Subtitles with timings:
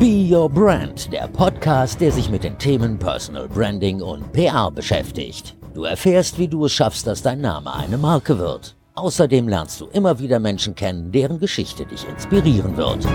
[0.00, 5.58] Be Your Brand, der Podcast, der sich mit den Themen Personal Branding und PR beschäftigt.
[5.74, 8.76] Du erfährst, wie du es schaffst, dass dein Name eine Marke wird.
[8.94, 13.06] Außerdem lernst du immer wieder Menschen kennen, deren Geschichte dich inspirieren wird.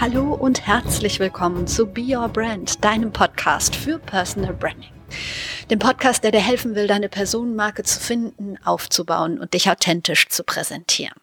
[0.00, 4.97] Hallo und herzlich willkommen zu Be Your Brand, deinem Podcast für Personal Branding.
[5.70, 10.44] Dem Podcast, der dir helfen will, deine Personenmarke zu finden, aufzubauen und dich authentisch zu
[10.44, 11.14] präsentieren.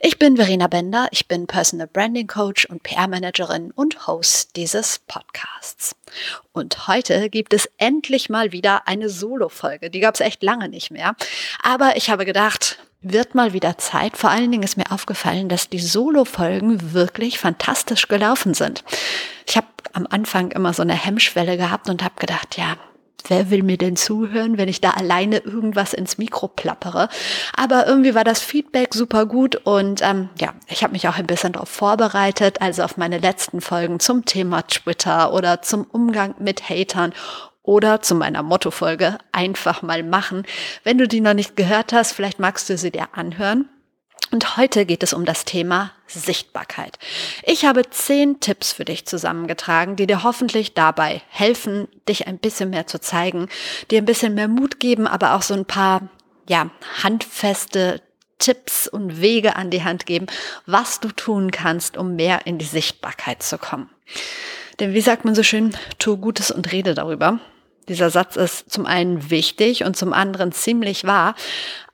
[0.00, 5.96] Ich bin Verena Bender, ich bin Personal Branding Coach und PR-Managerin und Host dieses Podcasts.
[6.52, 9.90] Und heute gibt es endlich mal wieder eine Solo-Folge.
[9.90, 11.14] Die gab es echt lange nicht mehr.
[11.62, 14.16] Aber ich habe gedacht, wird mal wieder Zeit.
[14.16, 18.82] Vor allen Dingen ist mir aufgefallen, dass die Solo-Folgen wirklich fantastisch gelaufen sind.
[19.46, 22.76] Ich habe am Anfang immer so eine Hemmschwelle gehabt und habe gedacht, ja,
[23.28, 27.08] wer will mir denn zuhören, wenn ich da alleine irgendwas ins Mikro plappere?
[27.56, 31.26] Aber irgendwie war das Feedback super gut und ähm, ja, ich habe mich auch ein
[31.26, 36.68] bisschen darauf vorbereitet, also auf meine letzten Folgen zum Thema Twitter oder zum Umgang mit
[36.68, 37.12] Hatern
[37.62, 40.44] oder zu meiner Mottofolge einfach mal machen.
[40.84, 43.68] Wenn du die noch nicht gehört hast, vielleicht magst du sie dir anhören.
[44.34, 46.98] Und heute geht es um das Thema Sichtbarkeit.
[47.44, 52.70] Ich habe zehn Tipps für dich zusammengetragen, die dir hoffentlich dabei helfen, dich ein bisschen
[52.70, 53.48] mehr zu zeigen,
[53.92, 56.08] dir ein bisschen mehr Mut geben, aber auch so ein paar,
[56.48, 56.68] ja,
[57.04, 58.02] handfeste
[58.40, 60.26] Tipps und Wege an die Hand geben,
[60.66, 63.88] was du tun kannst, um mehr in die Sichtbarkeit zu kommen.
[64.80, 67.38] Denn wie sagt man so schön, tu Gutes und rede darüber.
[67.88, 71.34] Dieser Satz ist zum einen wichtig und zum anderen ziemlich wahr,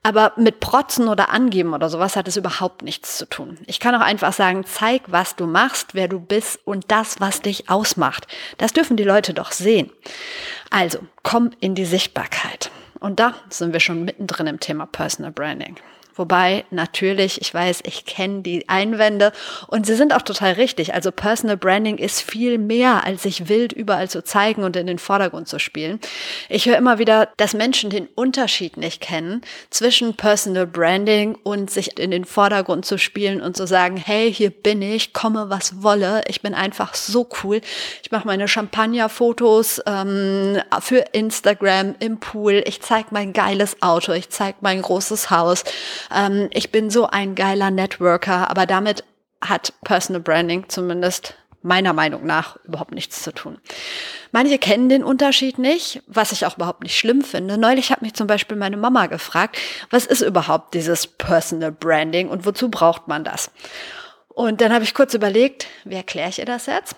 [0.03, 3.57] aber mit Protzen oder Angeben oder sowas hat es überhaupt nichts zu tun.
[3.67, 7.41] Ich kann auch einfach sagen, zeig, was du machst, wer du bist und das, was
[7.41, 8.27] dich ausmacht.
[8.57, 9.91] Das dürfen die Leute doch sehen.
[10.69, 12.71] Also, komm in die Sichtbarkeit.
[12.99, 15.75] Und da sind wir schon mittendrin im Thema Personal Branding.
[16.15, 19.31] Wobei natürlich, ich weiß, ich kenne die Einwände
[19.67, 20.93] und sie sind auch total richtig.
[20.93, 24.99] Also Personal Branding ist viel mehr, als sich wild überall zu zeigen und in den
[24.99, 25.99] Vordergrund zu spielen.
[26.49, 31.97] Ich höre immer wieder, dass Menschen den Unterschied nicht kennen zwischen Personal Branding und sich
[31.97, 36.23] in den Vordergrund zu spielen und zu sagen, hey, hier bin ich, komme was wolle,
[36.27, 37.61] ich bin einfach so cool.
[38.03, 44.29] Ich mache meine Champagner-Fotos ähm, für Instagram im Pool, ich zeige mein geiles Auto, ich
[44.29, 45.63] zeige mein großes Haus
[46.13, 49.03] ähm, ich bin so ein geiler Networker, aber damit
[49.41, 53.59] hat Personal Branding zumindest meiner Meinung nach überhaupt nichts zu tun.
[54.31, 57.57] Manche kennen den Unterschied nicht, was ich auch überhaupt nicht schlimm finde.
[57.57, 59.57] Neulich hat mich zum Beispiel meine Mama gefragt,
[59.89, 63.51] was ist überhaupt dieses Personal Branding und wozu braucht man das?
[64.29, 66.95] Und dann habe ich kurz überlegt, wie erkläre ich ihr das jetzt?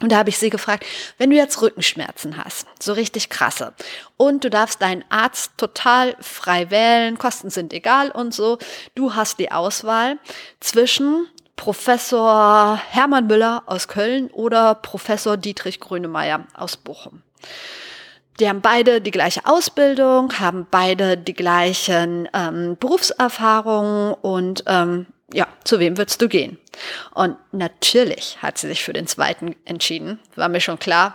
[0.00, 0.84] Und da habe ich sie gefragt,
[1.16, 3.72] wenn du jetzt Rückenschmerzen hast, so richtig krasse,
[4.16, 8.58] und du darfst deinen Arzt total frei wählen, Kosten sind egal und so,
[8.94, 10.18] du hast die Auswahl
[10.60, 11.26] zwischen
[11.56, 17.22] Professor Hermann Müller aus Köln oder Professor Dietrich Grönemeyer aus Bochum.
[18.38, 25.46] Die haben beide die gleiche Ausbildung, haben beide die gleichen ähm, Berufserfahrungen und ähm, ja,
[25.64, 26.58] zu wem würdest du gehen?
[27.14, 30.18] Und natürlich hat sie sich für den zweiten entschieden.
[30.36, 31.14] War mir schon klar,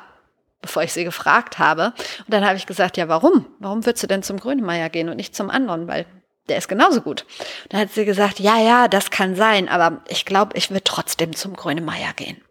[0.62, 1.94] bevor ich sie gefragt habe.
[2.20, 3.48] Und dann habe ich gesagt, ja, warum?
[3.60, 5.88] Warum würdest du denn zum Grönemeyer gehen und nicht zum anderen?
[5.88, 6.06] Weil
[6.50, 7.26] der ist genauso gut.
[7.70, 11.36] Dann hat sie gesagt, ja, ja, das kann sein, aber ich glaube, ich würde trotzdem
[11.36, 12.42] zum Grönemeyer gehen.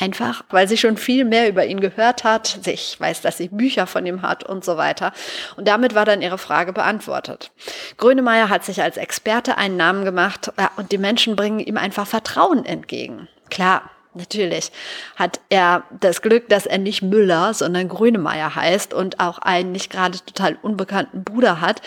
[0.00, 2.66] Einfach, weil sie schon viel mehr über ihn gehört hat.
[2.66, 5.12] Ich weiß, dass sie Bücher von ihm hat und so weiter.
[5.56, 7.52] Und damit war dann ihre Frage beantwortet.
[7.98, 12.64] Grönemeyer hat sich als Experte einen Namen gemacht und die Menschen bringen ihm einfach Vertrauen
[12.64, 13.28] entgegen.
[13.50, 14.72] Klar, Natürlich
[15.16, 19.90] hat er das Glück, dass er nicht Müller, sondern Grönemeyer heißt und auch einen nicht
[19.90, 21.80] gerade total unbekannten Bruder hat.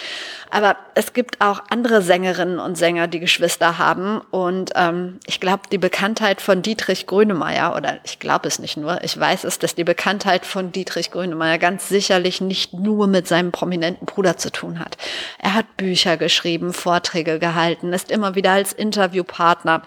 [0.49, 4.21] Aber es gibt auch andere Sängerinnen und Sänger, die Geschwister haben.
[4.31, 9.03] Und ähm, ich glaube, die Bekanntheit von Dietrich Grönemeyer, oder ich glaube es nicht nur,
[9.03, 13.51] ich weiß es, dass die Bekanntheit von Dietrich Grönemeyer ganz sicherlich nicht nur mit seinem
[13.51, 14.97] prominenten Bruder zu tun hat.
[15.37, 19.83] Er hat Bücher geschrieben, Vorträge gehalten, ist immer wieder als Interviewpartner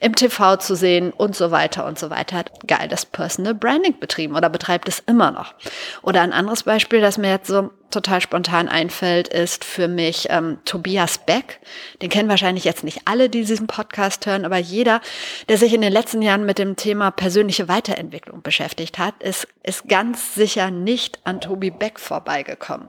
[0.00, 3.98] im TV zu sehen und so weiter weiter und so weiter, hat geiles Personal Branding
[3.98, 5.54] betrieben oder betreibt es immer noch.
[6.02, 10.58] Oder ein anderes Beispiel, das mir jetzt so total spontan einfällt, ist für mich ähm,
[10.64, 11.60] Tobias Beck.
[12.02, 15.00] Den kennen wahrscheinlich jetzt nicht alle, die diesen Podcast hören, aber jeder,
[15.48, 19.88] der sich in den letzten Jahren mit dem Thema persönliche Weiterentwicklung beschäftigt hat, ist, ist
[19.88, 22.88] ganz sicher nicht an Tobi Beck vorbeigekommen.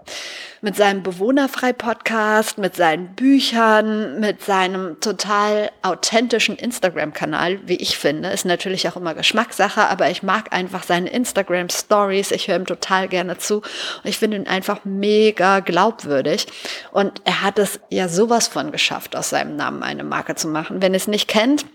[0.61, 8.45] Mit seinem Bewohnerfrei-Podcast, mit seinen Büchern, mit seinem total authentischen Instagram-Kanal, wie ich finde, ist
[8.45, 12.31] natürlich auch immer Geschmackssache, aber ich mag einfach seine Instagram-Stories.
[12.31, 16.47] Ich höre ihm total gerne zu und ich finde ihn einfach mega glaubwürdig.
[16.91, 20.81] Und er hat es ja sowas von geschafft, aus seinem Namen eine Marke zu machen.
[20.81, 21.65] Wenn es nicht kennt,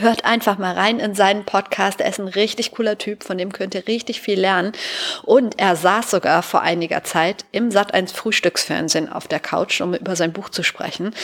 [0.00, 2.00] Hört einfach mal rein in seinen Podcast.
[2.00, 4.72] Er ist ein richtig cooler Typ, von dem könnt ihr richtig viel lernen.
[5.22, 10.16] Und er saß sogar vor einiger Zeit im Sat1 Frühstücksfernsehen auf der Couch, um über
[10.16, 11.14] sein Buch zu sprechen.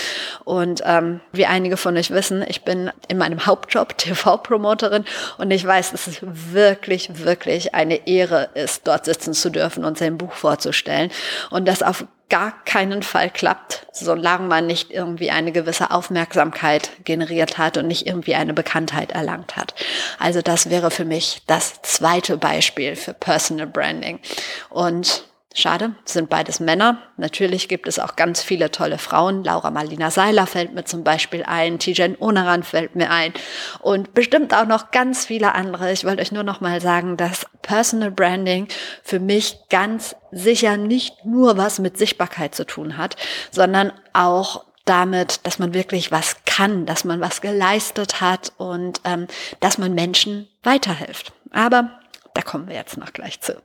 [0.44, 5.06] Und ähm, wie einige von euch wissen, ich bin in meinem Hauptjob TV-Promoterin
[5.38, 9.96] und ich weiß, dass es wirklich, wirklich eine Ehre ist, dort sitzen zu dürfen und
[9.96, 11.10] sein Buch vorzustellen.
[11.48, 17.58] Und das auf gar keinen Fall klappt, solange man nicht irgendwie eine gewisse Aufmerksamkeit generiert
[17.58, 19.75] hat und nicht irgendwie eine Bekanntheit erlangt hat.
[20.19, 24.20] Also das wäre für mich das zweite Beispiel für Personal Branding.
[24.69, 26.98] Und Schade, sind beides Männer.
[27.16, 29.42] Natürlich gibt es auch ganz viele tolle Frauen.
[29.42, 33.32] Laura Marlina Seiler fällt mir zum Beispiel ein, Tijen Onaran fällt mir ein
[33.80, 35.90] und bestimmt auch noch ganz viele andere.
[35.90, 38.68] Ich wollte euch nur noch mal sagen, dass Personal Branding
[39.02, 43.16] für mich ganz sicher nicht nur was mit Sichtbarkeit zu tun hat,
[43.50, 49.26] sondern auch damit, dass man wirklich was kann, dass man was geleistet hat und ähm,
[49.60, 51.32] dass man Menschen weiterhilft.
[51.50, 52.00] Aber
[52.34, 53.60] da kommen wir jetzt noch gleich zu.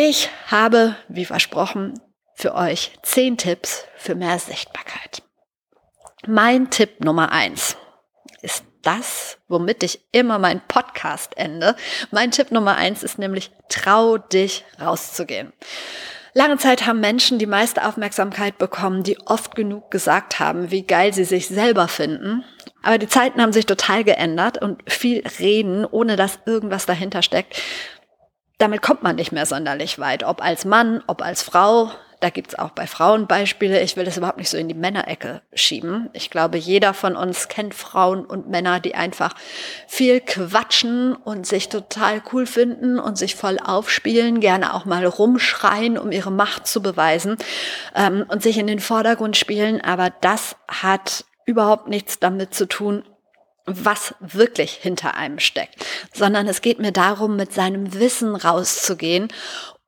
[0.00, 2.00] Ich habe, wie versprochen,
[2.32, 5.22] für euch zehn Tipps für mehr Sichtbarkeit.
[6.24, 7.76] Mein Tipp Nummer eins
[8.40, 11.74] ist das, womit ich immer meinen Podcast ende.
[12.12, 15.52] Mein Tipp Nummer eins ist nämlich, trau dich rauszugehen.
[16.32, 21.12] Lange Zeit haben Menschen die meiste Aufmerksamkeit bekommen, die oft genug gesagt haben, wie geil
[21.12, 22.44] sie sich selber finden.
[22.84, 27.60] Aber die Zeiten haben sich total geändert und viel reden, ohne dass irgendwas dahinter steckt,
[28.58, 30.24] damit kommt man nicht mehr sonderlich weit.
[30.24, 31.90] Ob als Mann, ob als Frau.
[32.20, 33.80] Da gibt's auch bei Frauen Beispiele.
[33.80, 36.10] Ich will das überhaupt nicht so in die Männerecke schieben.
[36.14, 39.34] Ich glaube, jeder von uns kennt Frauen und Männer, die einfach
[39.86, 45.96] viel quatschen und sich total cool finden und sich voll aufspielen, gerne auch mal rumschreien,
[45.96, 47.36] um ihre Macht zu beweisen
[47.94, 49.80] ähm, und sich in den Vordergrund spielen.
[49.80, 53.04] Aber das hat überhaupt nichts damit zu tun,
[53.68, 59.28] was wirklich hinter einem steckt, sondern es geht mir darum, mit seinem Wissen rauszugehen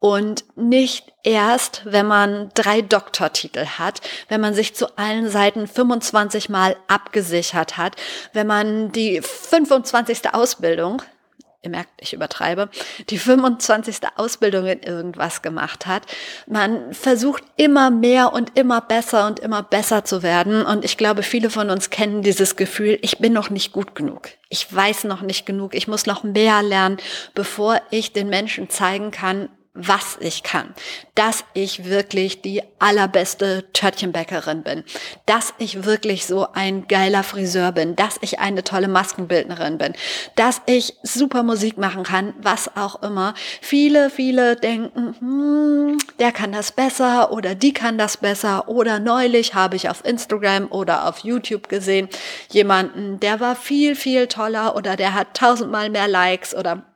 [0.01, 6.49] und nicht erst, wenn man drei Doktortitel hat, wenn man sich zu allen Seiten 25
[6.49, 7.97] Mal abgesichert hat,
[8.33, 10.33] wenn man die 25.
[10.33, 11.03] Ausbildung
[11.63, 12.71] ihr merkt, ich übertreibe,
[13.11, 13.99] die 25.
[14.17, 16.05] Ausbildung in irgendwas gemacht hat.
[16.47, 20.65] Man versucht immer mehr und immer besser und immer besser zu werden.
[20.65, 24.31] Und ich glaube, viele von uns kennen dieses Gefühl, ich bin noch nicht gut genug.
[24.49, 25.75] Ich weiß noch nicht genug.
[25.75, 26.97] Ich muss noch mehr lernen,
[27.35, 30.75] bevor ich den Menschen zeigen kann, was ich kann,
[31.15, 34.83] dass ich wirklich die allerbeste Törtchenbäckerin bin,
[35.27, 39.93] dass ich wirklich so ein geiler Friseur bin, dass ich eine tolle Maskenbildnerin bin,
[40.35, 43.35] dass ich super Musik machen kann, was auch immer.
[43.61, 48.69] Viele, viele denken, hm, der kann das besser oder die kann das besser.
[48.69, 52.09] Oder neulich habe ich auf Instagram oder auf YouTube gesehen
[52.51, 56.90] jemanden, der war viel, viel toller oder der hat tausendmal mehr Likes oder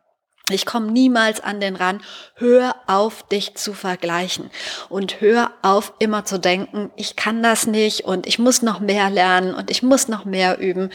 [0.51, 2.03] ich komme niemals an den Rand.
[2.35, 4.51] Hör auf, dich zu vergleichen
[4.91, 9.09] und hör auf, immer zu denken, ich kann das nicht und ich muss noch mehr
[9.09, 10.91] lernen und ich muss noch mehr üben.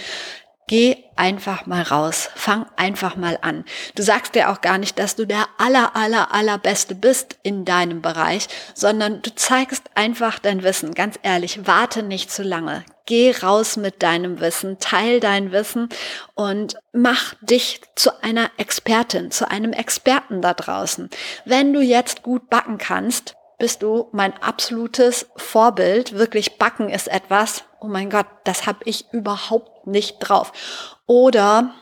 [0.68, 2.30] Geh einfach mal raus.
[2.36, 3.66] Fang einfach mal an.
[3.96, 8.04] Du sagst dir auch gar nicht, dass du der aller, aller, allerbeste bist in deinem
[8.04, 10.94] Bereich, sondern du zeigst einfach dein Wissen.
[10.94, 12.86] Ganz ehrlich, warte nicht zu lange.
[13.10, 15.90] Geh raus mit deinem Wissen, teil dein Wissen
[16.36, 21.10] und mach dich zu einer Expertin, zu einem Experten da draußen.
[21.44, 26.20] Wenn du jetzt gut backen kannst, bist du mein absolutes Vorbild.
[26.20, 30.52] Wirklich backen ist etwas, oh mein Gott, das habe ich überhaupt nicht drauf.
[31.08, 31.74] Oder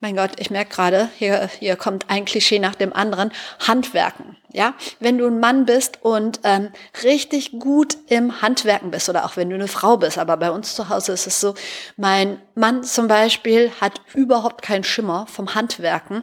[0.00, 3.32] mein Gott, ich merke gerade, hier, hier kommt ein Klischee nach dem anderen,
[3.66, 4.36] Handwerken.
[4.50, 6.70] Ja, wenn du ein Mann bist und ähm,
[7.02, 10.74] richtig gut im Handwerken bist oder auch wenn du eine Frau bist, aber bei uns
[10.74, 11.54] zu Hause ist es so,
[11.96, 16.22] mein Mann zum Beispiel hat überhaupt keinen Schimmer vom Handwerken.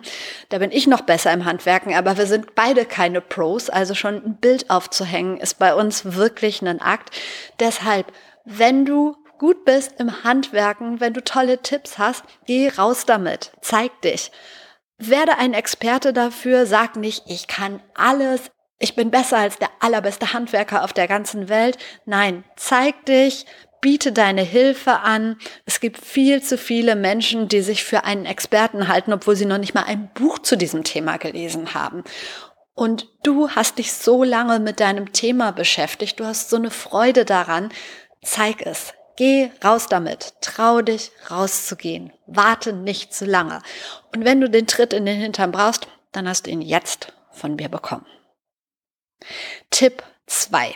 [0.49, 4.15] Da bin ich noch besser im Handwerken, aber wir sind beide keine Pros, also schon
[4.15, 7.11] ein Bild aufzuhängen ist bei uns wirklich ein Akt.
[7.59, 8.11] Deshalb,
[8.45, 14.01] wenn du gut bist im Handwerken, wenn du tolle Tipps hast, geh raus damit, zeig
[14.01, 14.31] dich.
[14.97, 18.41] Werde ein Experte dafür, sag nicht, ich kann alles,
[18.79, 21.77] ich bin besser als der allerbeste Handwerker auf der ganzen Welt.
[22.05, 23.45] Nein, zeig dich,
[23.81, 25.37] biete deine Hilfe an.
[25.65, 29.57] Es gibt viel zu viele Menschen, die sich für einen Experten halten, obwohl sie noch
[29.57, 32.03] nicht mal ein Buch zu diesem Thema gelesen haben.
[32.73, 37.23] Und du hast dich so lange mit deinem Thema beschäftigt, du hast so eine Freude
[37.23, 37.69] daran.
[38.21, 40.33] Zeig es, Geh raus damit.
[40.41, 42.11] Trau dich rauszugehen.
[42.27, 43.61] Warte nicht zu lange.
[44.13, 47.55] Und wenn du den Tritt in den Hintern brauchst, dann hast du ihn jetzt von
[47.55, 48.05] mir bekommen.
[49.71, 50.73] Tipp 2.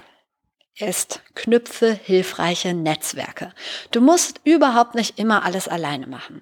[0.77, 3.53] ist, knüpfe hilfreiche Netzwerke.
[3.91, 6.41] Du musst überhaupt nicht immer alles alleine machen.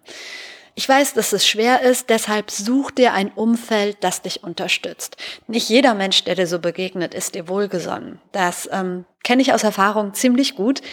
[0.76, 5.18] Ich weiß, dass es schwer ist, deshalb such dir ein Umfeld, das dich unterstützt.
[5.48, 8.22] Nicht jeder Mensch, der dir so begegnet, ist dir wohlgesonnen.
[8.32, 10.84] Das ähm, kenne ich aus Erfahrung ziemlich gut.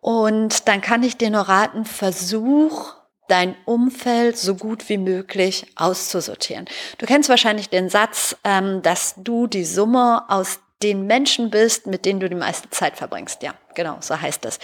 [0.00, 2.94] Und dann kann ich dir nur raten, versuch
[3.28, 6.66] dein Umfeld so gut wie möglich auszusortieren.
[6.98, 12.06] Du kennst wahrscheinlich den Satz, ähm, dass du die Summe aus den Menschen bist, mit
[12.06, 13.42] denen du die meiste Zeit verbringst.
[13.42, 14.58] Ja, genau, so heißt das.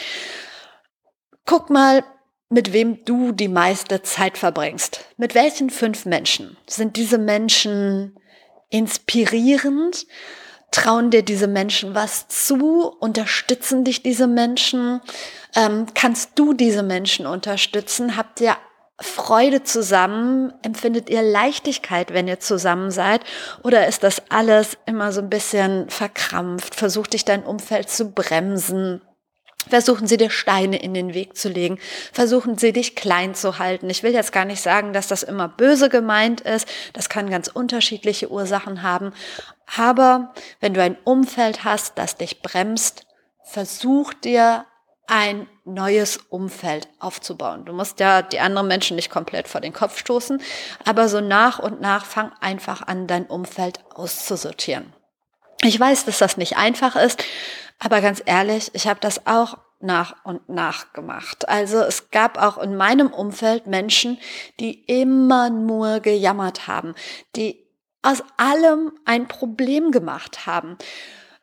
[1.45, 2.03] Guck mal,
[2.49, 5.05] mit wem du die meiste Zeit verbringst.
[5.17, 6.57] Mit welchen fünf Menschen?
[6.67, 8.19] Sind diese Menschen
[8.71, 10.07] inspirierend?
[10.77, 12.83] Trauen dir diese Menschen was zu?
[13.01, 15.01] Unterstützen dich diese Menschen?
[15.55, 18.19] Ähm, kannst du diese Menschen unterstützen?
[18.19, 18.59] Habt ihr
[19.01, 20.53] Freude zusammen?
[20.61, 23.23] Empfindet ihr Leichtigkeit, wenn ihr zusammen seid?
[23.63, 26.75] Oder ist das alles immer so ein bisschen verkrampft?
[26.75, 29.01] Versucht dich dein Umfeld zu bremsen?
[29.69, 31.79] Versuchen sie dir Steine in den Weg zu legen.
[32.13, 33.91] Versuchen sie dich klein zu halten.
[33.91, 36.69] Ich will jetzt gar nicht sagen, dass das immer böse gemeint ist.
[36.93, 39.13] Das kann ganz unterschiedliche Ursachen haben.
[39.77, 43.07] Aber wenn du ein Umfeld hast, das dich bremst,
[43.43, 44.65] versuch dir
[45.09, 47.65] ein neues Umfeld aufzubauen.
[47.65, 50.41] Du musst ja die anderen Menschen nicht komplett vor den Kopf stoßen,
[50.85, 54.93] aber so nach und nach fang einfach an, dein Umfeld auszusortieren.
[55.63, 57.23] Ich weiß, dass das nicht einfach ist,
[57.79, 61.49] aber ganz ehrlich, ich habe das auch nach und nach gemacht.
[61.49, 64.19] Also es gab auch in meinem Umfeld Menschen,
[64.59, 66.95] die immer nur gejammert haben,
[67.37, 67.67] die
[68.03, 70.79] aus allem ein Problem gemacht haben.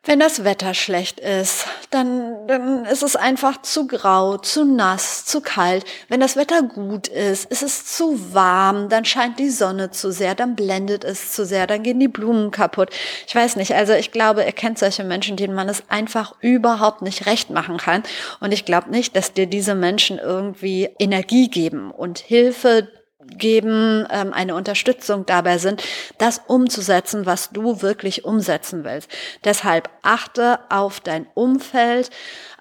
[0.06, 5.40] Wenn das Wetter schlecht ist, dann, dann ist es einfach zu grau, zu nass, zu
[5.40, 5.86] kalt.
[6.08, 10.34] Wenn das Wetter gut ist, ist es zu warm, dann scheint die Sonne zu sehr,
[10.34, 12.90] dann blendet es zu sehr, dann gehen die Blumen kaputt.
[13.26, 17.00] Ich weiß nicht, also ich glaube, ihr kennt solche Menschen, denen man es einfach überhaupt
[17.00, 18.02] nicht recht machen kann.
[18.40, 22.88] Und ich glaube nicht, dass dir diese Menschen irgendwie Energie geben und Hilfe
[23.38, 25.82] geben, ähm, eine Unterstützung dabei sind,
[26.18, 29.10] das umzusetzen, was du wirklich umsetzen willst.
[29.44, 32.10] Deshalb achte auf dein Umfeld,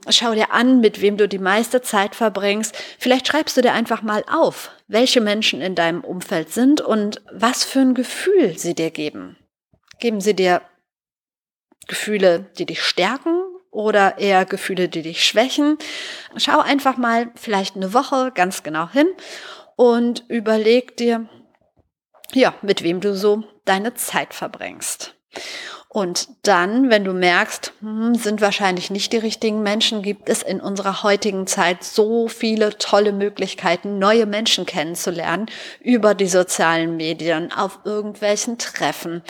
[0.10, 2.76] schau dir an, mit wem du die meiste Zeit verbringst.
[3.00, 7.64] Vielleicht schreibst du dir einfach mal auf, welche Menschen in deinem Umfeld sind und was
[7.64, 9.38] für ein Gefühl sie dir geben.
[10.00, 10.62] Geben sie dir
[11.88, 13.42] Gefühle, die dich stärken
[13.74, 15.78] oder eher Gefühle, die dich schwächen.
[16.38, 19.08] Schau einfach mal vielleicht eine Woche ganz genau hin
[19.76, 21.28] und überleg dir,
[22.34, 25.16] ja, mit wem du so deine Zeit verbringst.
[25.94, 30.60] Und dann, wenn du merkst, hm, sind wahrscheinlich nicht die richtigen Menschen, gibt es in
[30.60, 35.46] unserer heutigen Zeit so viele tolle Möglichkeiten, neue Menschen kennenzulernen
[35.82, 39.22] über die sozialen Medien, auf irgendwelchen Treffen.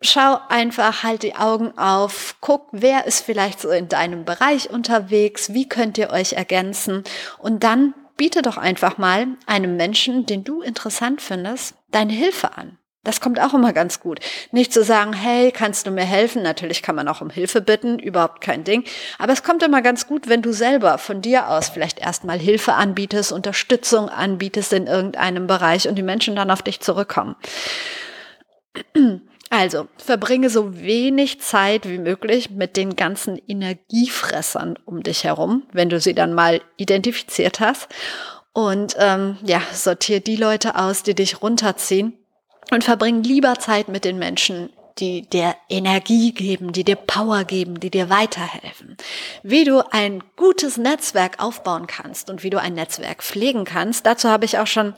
[0.00, 5.52] Schau einfach, halt die Augen auf, guck, wer ist vielleicht so in deinem Bereich unterwegs,
[5.52, 7.02] wie könnt ihr euch ergänzen
[7.38, 12.76] und dann biete doch einfach mal einem Menschen, den du interessant findest, deine Hilfe an.
[13.02, 14.20] Das kommt auch immer ganz gut.
[14.52, 16.42] Nicht zu sagen, hey, kannst du mir helfen?
[16.42, 18.84] Natürlich kann man auch um Hilfe bitten, überhaupt kein Ding.
[19.18, 22.74] Aber es kommt immer ganz gut, wenn du selber von dir aus vielleicht erstmal Hilfe
[22.74, 27.36] anbietest, Unterstützung anbietest in irgendeinem Bereich und die Menschen dann auf dich zurückkommen.
[29.52, 35.88] Also, verbringe so wenig Zeit wie möglich mit den ganzen Energiefressern um dich herum, wenn
[35.88, 37.88] du sie dann mal identifiziert hast.
[38.52, 42.16] Und ähm, ja, sortiere die Leute aus, die dich runterziehen
[42.70, 47.80] und verbring lieber Zeit mit den Menschen, die dir Energie geben, die dir Power geben,
[47.80, 48.96] die dir weiterhelfen.
[49.42, 54.28] Wie du ein gutes Netzwerk aufbauen kannst und wie du ein Netzwerk pflegen kannst, dazu
[54.28, 54.94] habe ich auch schon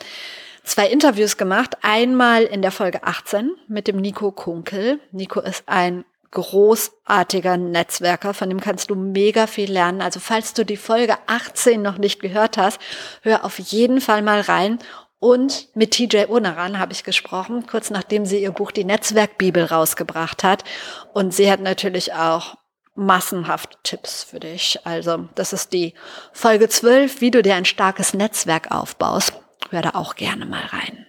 [0.65, 1.77] zwei Interviews gemacht.
[1.83, 5.01] Einmal in der Folge 18 mit dem Nico Kunkel.
[5.11, 10.01] Nico ist ein großartiger Netzwerker, von dem kannst du mega viel lernen.
[10.01, 12.81] Also falls du die Folge 18 noch nicht gehört hast,
[13.21, 14.79] hör auf jeden Fall mal rein.
[15.19, 20.43] Und mit TJ Unaran habe ich gesprochen, kurz nachdem sie ihr Buch Die Netzwerkbibel rausgebracht
[20.43, 20.65] hat.
[21.13, 22.57] Und sie hat natürlich auch
[22.95, 24.81] massenhaft Tipps für dich.
[24.85, 25.95] Also das ist die
[26.33, 29.35] Folge 12, wie du dir ein starkes Netzwerk aufbaust.
[29.73, 31.07] Hör da auch gerne mal rein.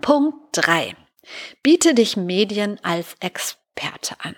[0.00, 0.94] Punkt 3.
[1.60, 4.36] Biete dich Medien als Experte an.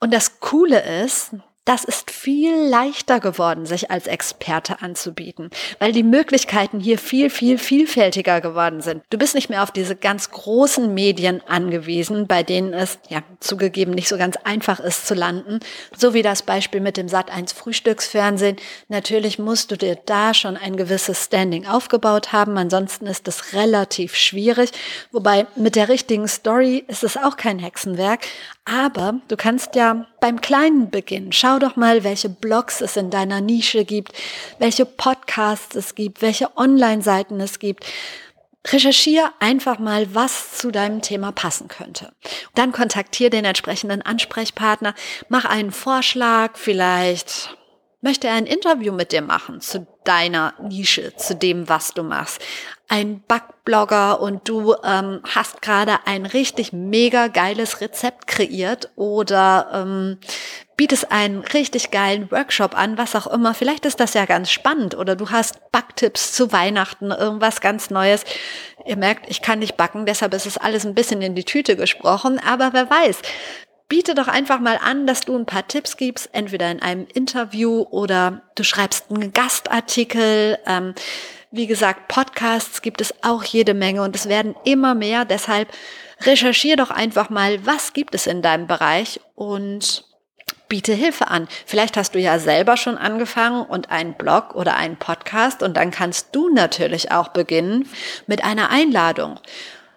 [0.00, 1.32] Und das Coole ist,
[1.64, 7.56] das ist viel leichter geworden, sich als Experte anzubieten, weil die Möglichkeiten hier viel, viel
[7.56, 9.04] vielfältiger geworden sind.
[9.10, 13.92] Du bist nicht mehr auf diese ganz großen Medien angewiesen, bei denen es, ja, zugegeben
[13.92, 15.60] nicht so ganz einfach ist zu landen,
[15.96, 18.56] so wie das Beispiel mit dem Sat1 Frühstücksfernsehen.
[18.88, 24.16] Natürlich musst du dir da schon ein gewisses Standing aufgebaut haben, ansonsten ist es relativ
[24.16, 24.72] schwierig,
[25.12, 28.26] wobei mit der richtigen Story ist es auch kein Hexenwerk,
[28.64, 31.32] Aber du kannst ja beim Kleinen beginnen.
[31.32, 34.12] Schau doch mal, welche Blogs es in deiner Nische gibt,
[34.58, 37.84] welche Podcasts es gibt, welche Online-Seiten es gibt.
[38.68, 42.12] Recherchiere einfach mal, was zu deinem Thema passen könnte.
[42.54, 44.94] Dann kontaktiere den entsprechenden Ansprechpartner,
[45.28, 47.56] mach einen Vorschlag, vielleicht
[48.02, 52.42] möchte er ein Interview mit dir machen zu deiner Nische, zu dem, was du machst.
[52.88, 60.18] Ein Backblogger und du ähm, hast gerade ein richtig mega geiles Rezept kreiert oder ähm,
[60.76, 63.54] bietest einen richtig geilen Workshop an, was auch immer.
[63.54, 68.24] Vielleicht ist das ja ganz spannend oder du hast Backtipps zu Weihnachten, irgendwas ganz Neues.
[68.84, 71.76] Ihr merkt, ich kann nicht backen, deshalb ist es alles ein bisschen in die Tüte
[71.76, 73.22] gesprochen, aber wer weiß,
[73.88, 77.82] biete doch einfach mal an, dass du ein paar Tipps gibst, entweder in einem Interview
[77.90, 80.58] oder du schreibst einen Gastartikel.
[80.66, 80.94] Ähm,
[81.50, 85.24] wie gesagt, Podcasts gibt es auch jede Menge und es werden immer mehr.
[85.24, 85.68] Deshalb
[86.22, 90.04] recherchiere doch einfach mal, was gibt es in deinem Bereich und
[90.72, 91.48] biete Hilfe an.
[91.66, 95.90] Vielleicht hast du ja selber schon angefangen und einen Blog oder einen Podcast und dann
[95.90, 97.86] kannst du natürlich auch beginnen
[98.26, 99.38] mit einer Einladung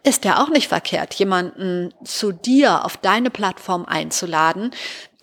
[0.06, 4.72] ist ja auch nicht verkehrt, jemanden zu dir auf deine Plattform einzuladen,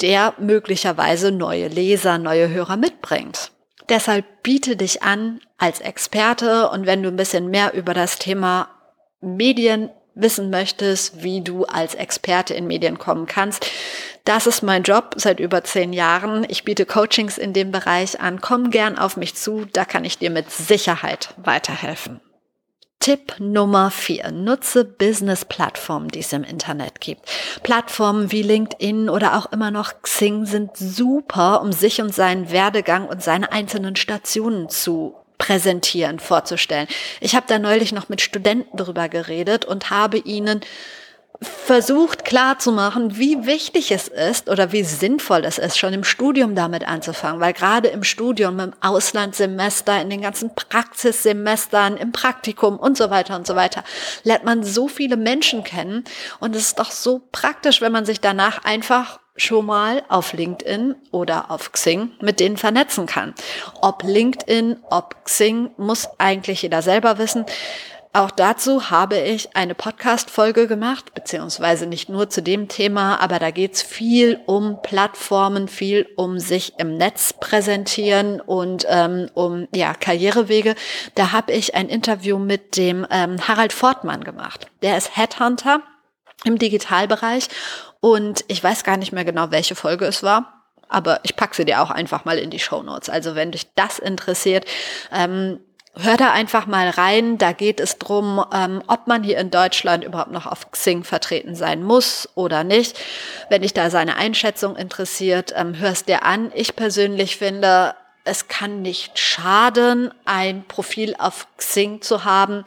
[0.01, 3.53] der möglicherweise neue Leser, neue Hörer mitbringt.
[3.89, 8.69] Deshalb biete dich an als Experte und wenn du ein bisschen mehr über das Thema
[9.21, 13.67] Medien wissen möchtest, wie du als Experte in Medien kommen kannst.
[14.25, 16.45] Das ist mein Job seit über zehn Jahren.
[16.49, 18.41] Ich biete Coachings in dem Bereich an.
[18.41, 22.21] Komm gern auf mich zu, da kann ich dir mit Sicherheit weiterhelfen.
[23.03, 24.31] Tipp Nummer vier.
[24.31, 27.29] Nutze Business-Plattformen, die es im Internet gibt.
[27.65, 33.09] Plattformen wie LinkedIn oder auch immer noch Xing sind super, um sich und seinen Werdegang
[33.09, 36.87] und seine einzelnen Stationen zu präsentieren, vorzustellen.
[37.21, 40.61] Ich habe da neulich noch mit Studenten drüber geredet und habe ihnen
[41.43, 46.87] versucht klarzumachen, wie wichtig es ist oder wie sinnvoll es ist, schon im Studium damit
[46.87, 53.11] anzufangen, weil gerade im Studium, im Auslandssemester, in den ganzen Praxissemestern, im Praktikum und so
[53.11, 53.85] weiter und so weiter,
[54.25, 56.05] lernt man so viele Menschen kennen
[56.41, 60.95] und es ist doch so praktisch, wenn man sich danach einfach schon mal auf LinkedIn
[61.11, 63.35] oder auf Xing mit denen vernetzen kann.
[63.81, 67.47] Ob LinkedIn, ob Xing, muss eigentlich jeder selber wissen.
[68.15, 73.51] Auch dazu habe ich eine Podcast-Folge gemacht, beziehungsweise nicht nur zu dem Thema, aber da
[73.51, 80.75] geht's viel um Plattformen, viel um sich im Netz präsentieren und ähm, um ja, Karrierewege.
[81.15, 84.67] Da habe ich ein Interview mit dem ähm, Harald Fortmann gemacht.
[84.83, 85.81] Der ist Headhunter
[86.45, 87.49] im Digitalbereich
[88.01, 90.59] und ich weiß gar nicht mehr genau, welche Folge es war.
[90.87, 93.09] Aber ich packe sie dir auch einfach mal in die Show Notes.
[93.09, 94.67] Also wenn dich das interessiert,
[95.11, 95.61] ähm,
[95.95, 97.37] Hör da einfach mal rein.
[97.37, 101.55] Da geht es drum, ähm, ob man hier in Deutschland überhaupt noch auf Xing vertreten
[101.55, 102.99] sein muss oder nicht.
[103.51, 106.51] Wenn dich da seine Einschätzung interessiert, ähm, hörst dir an.
[106.55, 112.65] Ich persönlich finde, es kann nicht schaden, ein Profil auf Xing zu haben,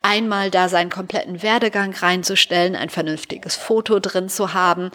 [0.00, 4.92] einmal da seinen kompletten Werdegang reinzustellen, ein vernünftiges Foto drin zu haben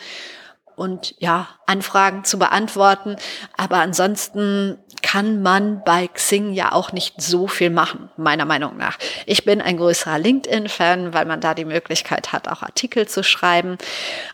[0.76, 3.18] und ja, Anfragen zu beantworten.
[3.58, 8.98] Aber ansonsten kann man bei Xing ja auch nicht so viel machen, meiner Meinung nach.
[9.26, 13.78] Ich bin ein größerer LinkedIn-Fan, weil man da die Möglichkeit hat, auch Artikel zu schreiben.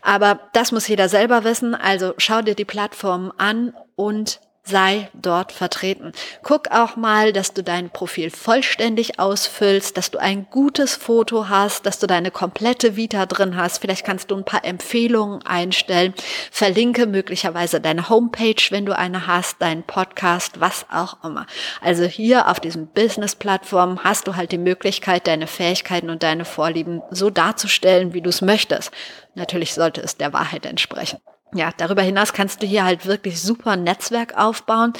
[0.02, 1.76] Aber das muss jeder selber wissen.
[1.76, 6.14] Also schau dir die Plattform an und sei dort vertreten.
[6.42, 11.86] Guck auch mal, dass du dein Profil vollständig ausfüllst, dass du ein gutes Foto hast,
[11.86, 13.80] dass du deine komplette Vita drin hast.
[13.80, 16.14] Vielleicht kannst du ein paar Empfehlungen einstellen.
[16.50, 21.46] Verlinke möglicherweise deine Homepage, wenn du eine hast, deinen Podcast, was auch immer.
[21.82, 27.02] Also hier auf diesen Business-Plattformen hast du halt die Möglichkeit, deine Fähigkeiten und deine Vorlieben
[27.12, 28.92] so darzustellen, wie du es möchtest.
[29.36, 31.20] Natürlich sollte es der Wahrheit entsprechen
[31.54, 34.94] ja, darüber hinaus kannst du hier halt wirklich super Netzwerk aufbauen.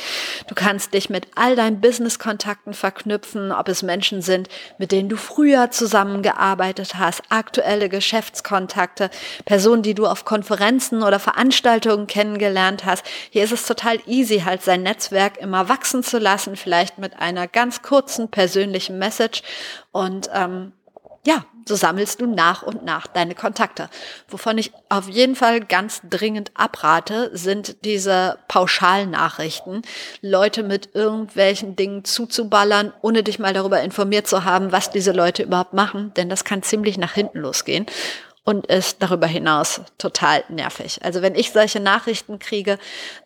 [0.48, 5.18] Du kannst dich mit all deinen Business-Kontakten verknüpfen, ob es Menschen sind, mit denen du
[5.18, 9.10] früher zusammengearbeitet hast, aktuelle Geschäftskontakte,
[9.46, 13.06] Personen, die du auf Konferenzen oder Veranstaltungen kennengelernt hast.
[13.30, 17.48] Hier ist es total easy, halt sein Netzwerk immer wachsen zu lassen, vielleicht mit einer
[17.48, 19.42] ganz kurzen persönlichen Message
[19.92, 20.74] und ähm,
[21.26, 23.90] ja, so sammelst du nach und nach deine Kontakte.
[24.28, 29.84] Wovon ich auf jeden Fall ganz dringend abrate, sind diese Pauschalnachrichten,
[30.22, 35.44] Leute mit irgendwelchen Dingen zuzuballern, ohne dich mal darüber informiert zu haben, was diese Leute
[35.44, 37.86] überhaupt machen, denn das kann ziemlich nach hinten losgehen
[38.44, 41.00] und ist darüber hinaus total nervig.
[41.04, 42.78] Also wenn ich solche Nachrichten kriege,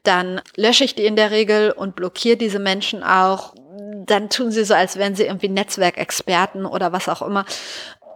[0.04, 3.56] dann lösche ich die in der Regel und blockiere diese Menschen auch.
[4.06, 7.46] Dann tun sie so, als wären sie irgendwie Netzwerkexperten oder was auch immer.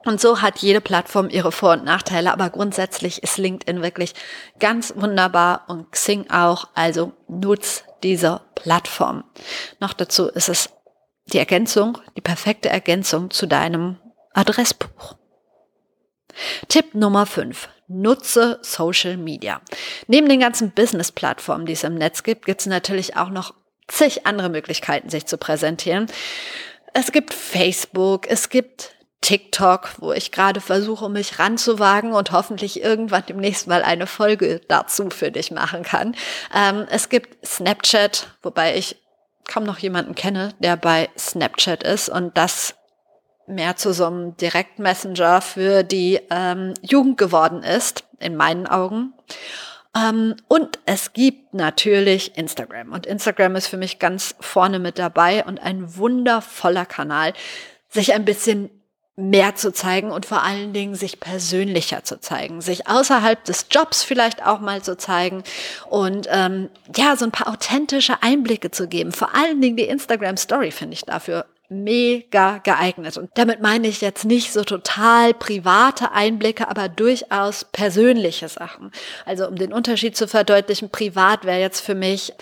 [0.05, 4.13] Und so hat jede Plattform ihre Vor- und Nachteile, aber grundsätzlich ist LinkedIn wirklich
[4.60, 6.69] ganz wunderbar und Xing auch.
[6.73, 9.23] Also nutz diese Plattform.
[9.79, 10.69] Noch dazu ist es
[11.27, 13.97] die Ergänzung, die perfekte Ergänzung zu deinem
[14.34, 15.15] Adressbuch.
[16.67, 17.69] Tipp Nummer 5.
[17.88, 19.62] Nutze Social Media.
[20.07, 23.53] Neben den ganzen Business-Plattformen, die es im Netz gibt, gibt es natürlich auch noch
[23.91, 26.08] zig andere Möglichkeiten, sich zu präsentieren.
[26.93, 33.23] Es gibt Facebook, es gibt TikTok, wo ich gerade versuche, mich ranzuwagen und hoffentlich irgendwann
[33.27, 36.15] demnächst mal eine Folge dazu für dich machen kann.
[36.54, 38.97] Ähm, es gibt Snapchat, wobei ich
[39.47, 42.75] kaum noch jemanden kenne, der bei Snapchat ist und das
[43.45, 49.13] mehr zu so einem Direktmessenger für die ähm, Jugend geworden ist, in meinen Augen.
[49.95, 52.91] Ähm, und es gibt natürlich Instagram.
[52.91, 57.34] Und Instagram ist für mich ganz vorne mit dabei und ein wundervoller Kanal,
[57.89, 58.69] sich ein bisschen
[59.17, 64.04] mehr zu zeigen und vor allen Dingen sich persönlicher zu zeigen, sich außerhalb des Jobs
[64.04, 65.43] vielleicht auch mal zu zeigen
[65.89, 69.12] und ähm, ja, so ein paar authentische Einblicke zu geben.
[69.12, 73.17] Vor allen Dingen die Instagram Story finde ich dafür mega geeignet.
[73.17, 78.91] Und damit meine ich jetzt nicht so total private Einblicke, aber durchaus persönliche Sachen.
[79.25, 82.34] Also um den Unterschied zu verdeutlichen, privat wäre jetzt für mich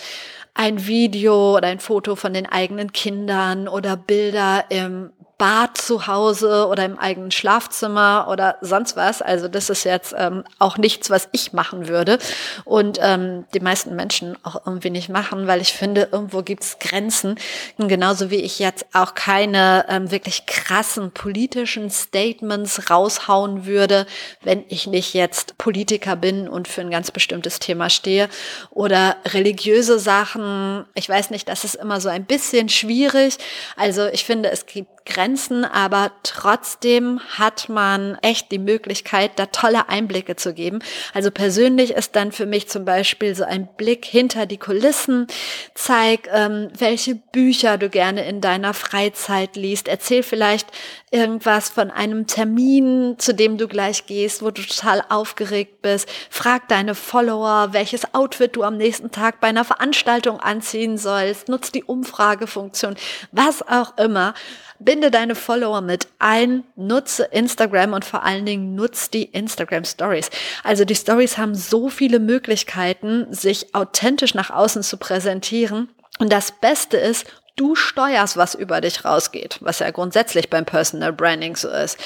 [0.55, 6.67] ein Video oder ein Foto von den eigenen Kindern oder Bilder im Bad zu Hause
[6.67, 9.21] oder im eigenen Schlafzimmer oder sonst was.
[9.21, 12.19] Also das ist jetzt ähm, auch nichts, was ich machen würde
[12.65, 17.35] und ähm, die meisten Menschen auch irgendwie nicht machen, weil ich finde, irgendwo gibt's Grenzen.
[17.77, 24.07] Und genauso wie ich jetzt auch keine ähm, wirklich krassen politischen Statements raushauen würde,
[24.41, 28.27] wenn ich nicht jetzt Politiker bin und für ein ganz bestimmtes Thema stehe
[28.71, 30.85] oder religiöse Sachen.
[30.95, 33.37] Ich weiß nicht, das ist immer so ein bisschen schwierig.
[33.77, 39.89] Also ich finde, es gibt Grenzen, aber trotzdem hat man echt die Möglichkeit, da tolle
[39.89, 40.79] Einblicke zu geben.
[41.13, 45.27] Also persönlich ist dann für mich zum Beispiel so ein Blick hinter die Kulissen,
[45.73, 50.67] zeig, ähm, welche Bücher du gerne in deiner Freizeit liest, erzähl vielleicht
[51.11, 56.67] irgendwas von einem Termin, zu dem du gleich gehst, wo du total aufgeregt bist, frag
[56.67, 61.83] deine Follower, welches Outfit du am nächsten Tag bei einer Veranstaltung anziehen sollst, nutz die
[61.83, 62.95] Umfragefunktion,
[63.31, 64.33] was auch immer.
[64.81, 70.29] Binde deine Follower mit ein, nutze Instagram und vor allen Dingen nutze die Instagram Stories.
[70.63, 75.89] Also die Stories haben so viele Möglichkeiten, sich authentisch nach außen zu präsentieren.
[76.19, 77.25] Und das Beste ist,
[77.59, 81.97] du steuerst, was über dich rausgeht, was ja grundsätzlich beim Personal Branding so ist.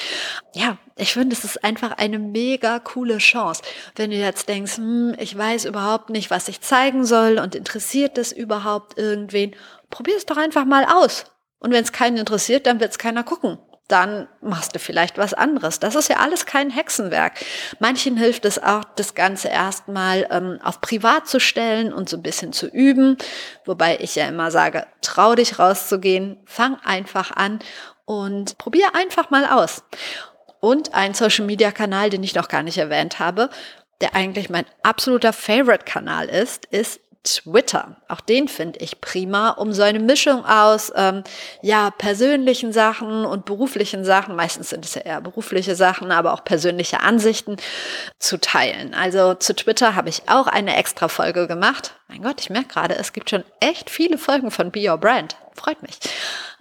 [0.54, 3.62] Ja, ich finde, es ist einfach eine mega coole Chance.
[3.94, 8.18] Wenn du jetzt denkst, hm, ich weiß überhaupt nicht, was ich zeigen soll und interessiert
[8.18, 9.54] das überhaupt irgendwen,
[9.90, 11.26] probier es doch einfach mal aus.
[11.60, 13.58] Und wenn es keinen interessiert, dann wird es keiner gucken.
[13.88, 15.78] Dann machst du vielleicht was anderes.
[15.78, 17.34] Das ist ja alles kein Hexenwerk.
[17.80, 22.22] Manchen hilft es auch, das Ganze erstmal ähm, auf privat zu stellen und so ein
[22.22, 23.18] bisschen zu üben.
[23.66, 27.58] Wobei ich ja immer sage, trau dich rauszugehen, fang einfach an
[28.06, 29.82] und probier einfach mal aus.
[30.60, 33.50] Und ein Social Media Kanal, den ich noch gar nicht erwähnt habe,
[34.00, 37.96] der eigentlich mein absoluter Favorite-Kanal ist, ist Twitter.
[38.08, 41.24] Auch den finde ich prima, um so eine Mischung aus ähm,
[41.62, 46.44] ja persönlichen Sachen und beruflichen Sachen, meistens sind es ja eher berufliche Sachen, aber auch
[46.44, 47.56] persönliche Ansichten
[48.18, 48.94] zu teilen.
[48.94, 51.96] Also zu Twitter habe ich auch eine extra Folge gemacht.
[52.08, 55.36] Mein Gott, ich merke gerade, es gibt schon echt viele Folgen von Be Your Brand.
[55.54, 55.98] Freut mich.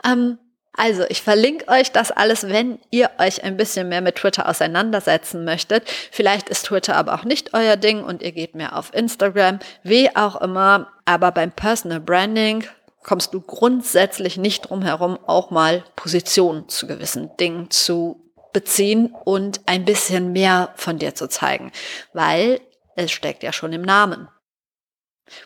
[0.05, 0.37] Ähm,
[0.75, 5.45] also, ich verlinke euch das alles, wenn ihr euch ein bisschen mehr mit Twitter auseinandersetzen
[5.45, 5.87] möchtet.
[6.11, 10.15] Vielleicht ist Twitter aber auch nicht euer Ding und ihr geht mehr auf Instagram, wie
[10.15, 10.91] auch immer.
[11.05, 12.63] Aber beim Personal Branding
[13.03, 19.61] kommst du grundsätzlich nicht drum herum, auch mal Position zu gewissen Dingen zu beziehen und
[19.67, 21.71] ein bisschen mehr von dir zu zeigen,
[22.13, 22.61] weil
[22.95, 24.27] es steckt ja schon im Namen.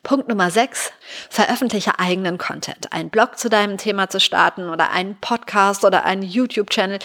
[0.04, 0.92] Punkt Nummer 6.
[1.30, 2.92] Veröffentliche eigenen Content.
[2.92, 7.00] Ein Blog zu deinem Thema zu starten oder einen Podcast oder einen YouTube-Channel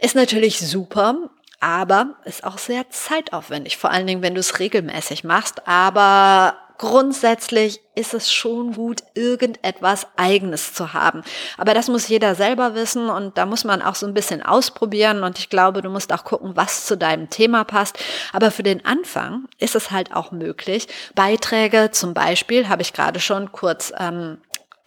[0.00, 3.76] ist natürlich super, aber ist auch sehr zeitaufwendig.
[3.76, 5.66] Vor allen Dingen, wenn du es regelmäßig machst.
[5.66, 11.22] Aber grundsätzlich ist es schon gut, irgendetwas Eigenes zu haben.
[11.56, 15.24] Aber das muss jeder selber wissen und da muss man auch so ein bisschen ausprobieren
[15.24, 17.98] und ich glaube, du musst auch gucken, was zu deinem Thema passt.
[18.32, 20.86] Aber für den Anfang ist es halt auch möglich,
[21.16, 24.38] Beiträge zum Beispiel, habe ich gerade schon kurz ähm,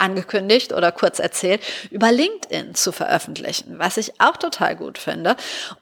[0.02, 1.62] angekündigt oder kurz erzählt,
[1.92, 5.36] über LinkedIn zu veröffentlichen, was ich auch total gut finde.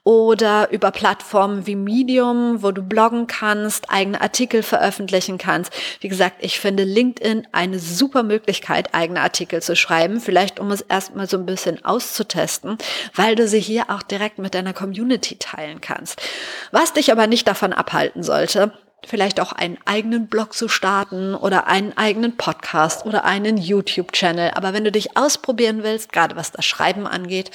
[0.03, 5.71] Oder über Plattformen wie Medium, wo du bloggen kannst, eigene Artikel veröffentlichen kannst.
[6.01, 10.82] Wie gesagt, ich finde LinkedIn eine super Möglichkeit, eigene Artikel zu schreiben, vielleicht um es
[10.82, 12.77] erstmal so ein bisschen auszutesten,
[13.15, 16.21] weil du sie hier auch direkt mit deiner Community teilen kannst.
[16.71, 18.73] Was dich aber nicht davon abhalten sollte,
[19.05, 24.51] vielleicht auch einen eigenen Blog zu starten oder einen eigenen Podcast oder einen YouTube-Channel.
[24.55, 27.51] Aber wenn du dich ausprobieren willst, gerade was das Schreiben angeht,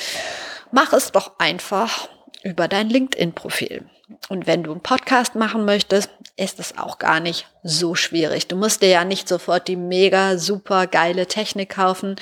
[0.72, 2.08] mach es doch einfach
[2.44, 3.86] über dein LinkedIn-Profil.
[4.28, 8.46] Und wenn du einen Podcast machen möchtest, ist es auch gar nicht so schwierig.
[8.48, 12.16] Du musst dir ja nicht sofort die mega super geile Technik kaufen.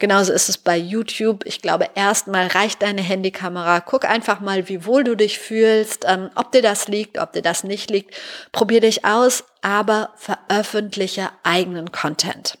[0.00, 1.46] Genauso ist es bei YouTube.
[1.46, 3.80] Ich glaube, erstmal reicht deine Handykamera.
[3.80, 7.42] Guck einfach mal, wie wohl du dich fühlst, ähm, ob dir das liegt, ob dir
[7.42, 8.16] das nicht liegt.
[8.50, 12.58] Probier dich aus, aber veröffentliche eigenen Content.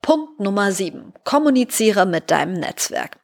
[0.00, 3.18] Punkt Nummer sieben: Kommuniziere mit deinem Netzwerk.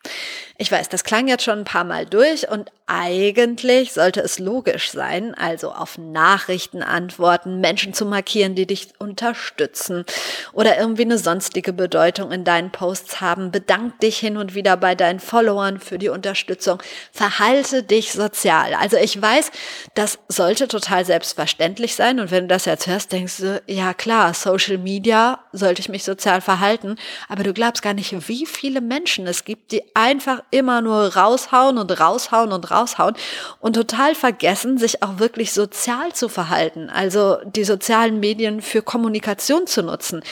[0.59, 4.92] Ich weiß, das klang jetzt schon ein paar Mal durch und eigentlich sollte es logisch
[4.92, 10.05] sein, also auf Nachrichten antworten, Menschen zu markieren, die dich unterstützen
[10.53, 13.51] oder irgendwie eine sonstige Bedeutung in deinen Posts haben.
[13.51, 16.81] Bedank dich hin und wieder bei deinen Followern für die Unterstützung.
[17.12, 18.73] Verhalte dich sozial.
[18.75, 19.51] Also ich weiß,
[19.95, 24.33] das sollte total selbstverständlich sein und wenn du das jetzt hörst, denkst du, ja klar,
[24.33, 26.97] Social Media sollte ich mich sozial verhalten,
[27.29, 31.78] aber du glaubst gar nicht, wie viele Menschen es gibt, die einfach immer nur raushauen
[31.78, 33.16] und raushauen und raushauen
[33.61, 39.66] und total vergessen, sich auch wirklich sozial zu verhalten, also die sozialen Medien für Kommunikation
[39.66, 40.22] zu nutzen.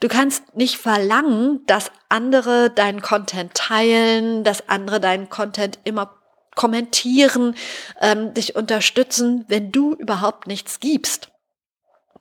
[0.00, 6.14] Du kannst nicht verlangen, dass andere deinen Content teilen, dass andere deinen Content immer
[6.56, 7.54] kommentieren,
[8.00, 11.28] ähm, dich unterstützen, wenn du überhaupt nichts gibst.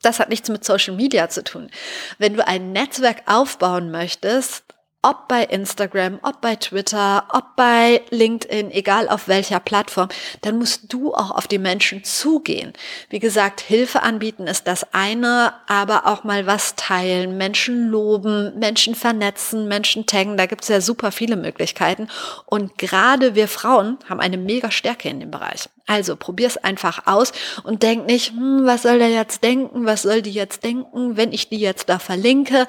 [0.02, 1.70] Das hat nichts mit Social Media zu tun.
[2.18, 4.64] Wenn du ein Netzwerk aufbauen möchtest,
[5.02, 10.10] ob bei Instagram, ob bei Twitter, ob bei LinkedIn, egal auf welcher Plattform,
[10.42, 12.74] dann musst du auch auf die Menschen zugehen.
[13.10, 18.94] Wie gesagt, Hilfe anbieten ist das eine, aber auch mal was teilen, Menschen loben, Menschen
[18.94, 22.10] vernetzen, Menschen taggen, da gibt's ja super viele Möglichkeiten.
[22.46, 25.70] Und gerade wir Frauen haben eine mega Stärke in dem Bereich.
[25.90, 27.32] Also probier's einfach aus
[27.64, 31.34] und denk nicht, hm, was soll der jetzt denken, was soll die jetzt denken, wenn
[31.34, 32.68] ich die jetzt da verlinke.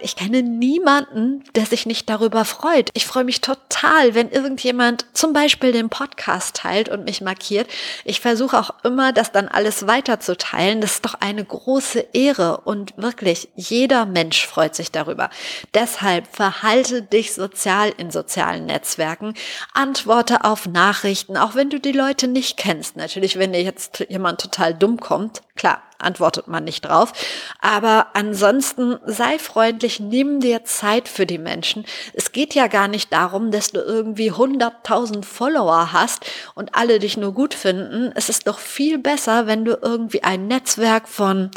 [0.00, 2.90] Ich kenne niemanden, der sich nicht darüber freut.
[2.92, 7.68] Ich freue mich total, wenn irgendjemand zum Beispiel den Podcast teilt und mich markiert.
[8.04, 10.82] Ich versuche auch immer, das dann alles weiterzuteilen.
[10.82, 15.30] Das ist doch eine große Ehre und wirklich jeder Mensch freut sich darüber.
[15.72, 19.32] Deshalb verhalte dich sozial in sozialen Netzwerken,
[19.72, 22.96] antworte auf Nachrichten, auch wenn du die Leute nicht kennst.
[22.96, 27.12] Natürlich, wenn dir jetzt jemand total dumm kommt, klar, antwortet man nicht drauf.
[27.60, 31.86] Aber ansonsten sei freundlich, nimm dir Zeit für die Menschen.
[32.12, 37.16] Es geht ja gar nicht darum, dass du irgendwie 100.000 Follower hast und alle dich
[37.16, 38.12] nur gut finden.
[38.14, 41.50] Es ist doch viel besser, wenn du irgendwie ein Netzwerk von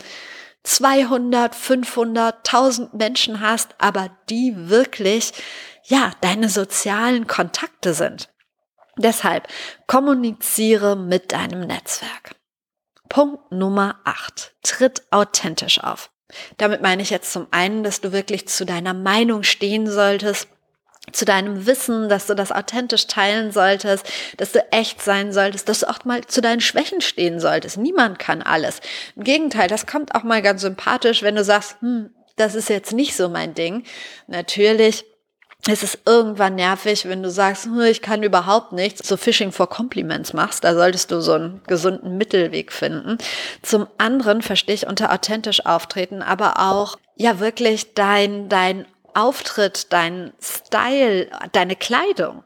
[0.63, 5.33] 200, 500, 1000 Menschen hast, aber die wirklich,
[5.85, 8.30] ja, deine sozialen Kontakte sind.
[9.01, 9.47] Deshalb
[9.87, 12.35] kommuniziere mit deinem Netzwerk.
[13.09, 14.53] Punkt Nummer 8.
[14.63, 16.11] Tritt authentisch auf.
[16.57, 20.47] Damit meine ich jetzt zum einen, dass du wirklich zu deiner Meinung stehen solltest,
[21.11, 24.05] zu deinem Wissen, dass du das authentisch teilen solltest,
[24.37, 27.77] dass du echt sein solltest, dass du auch mal zu deinen Schwächen stehen solltest.
[27.77, 28.79] Niemand kann alles.
[29.15, 32.93] Im Gegenteil, das kommt auch mal ganz sympathisch, wenn du sagst, hm, das ist jetzt
[32.93, 33.83] nicht so mein Ding.
[34.27, 35.05] Natürlich
[35.67, 39.69] es ist irgendwann nervig, wenn du sagst, hm, ich kann überhaupt nichts, so Fishing for
[39.69, 40.63] Compliments machst.
[40.63, 43.17] Da solltest du so einen gesunden Mittelweg finden.
[43.61, 50.33] Zum anderen verstehe ich unter authentisch auftreten, aber auch ja wirklich dein, dein Auftritt, dein
[50.41, 52.43] Style, deine Kleidung.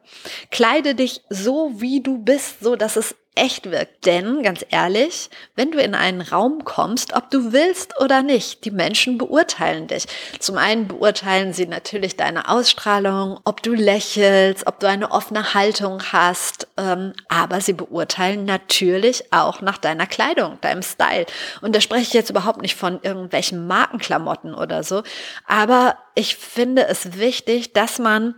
[0.52, 4.06] Kleide dich so, wie du bist, so dass es echt wirkt.
[4.06, 8.72] Denn, ganz ehrlich, wenn du in einen Raum kommst, ob du willst oder nicht, die
[8.72, 10.06] Menschen beurteilen dich.
[10.40, 16.02] Zum einen beurteilen sie natürlich deine Ausstrahlung, ob du lächelst, ob du eine offene Haltung
[16.12, 21.26] hast, ähm, aber sie beurteilen natürlich auch nach deiner Kleidung, deinem Style.
[21.62, 25.04] Und da spreche ich jetzt überhaupt nicht von irgendwelchen Markenklamotten oder so,
[25.46, 28.36] aber ich finde es wichtig, dass man